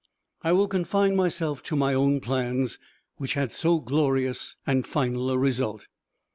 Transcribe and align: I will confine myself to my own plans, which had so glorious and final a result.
I 0.41 0.51
will 0.51 0.67
confine 0.67 1.15
myself 1.15 1.61
to 1.61 1.75
my 1.75 1.93
own 1.93 2.21
plans, 2.21 2.79
which 3.17 3.35
had 3.35 3.51
so 3.51 3.77
glorious 3.77 4.55
and 4.65 4.83
final 4.87 5.29
a 5.29 5.37
result. 5.37 5.85